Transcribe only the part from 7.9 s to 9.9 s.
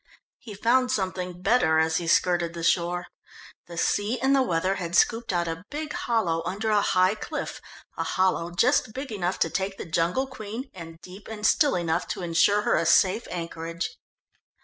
a hollow just big enough to take the